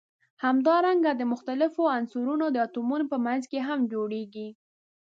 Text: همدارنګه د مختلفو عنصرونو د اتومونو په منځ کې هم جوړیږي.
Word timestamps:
همدارنګه 0.45 1.11
د 1.15 1.21
مختلفو 1.31 1.81
عنصرونو 1.97 2.45
د 2.51 2.57
اتومونو 2.65 3.05
په 3.11 3.17
منځ 3.25 3.43
کې 3.51 3.59
هم 3.67 3.79
جوړیږي. 3.93 4.49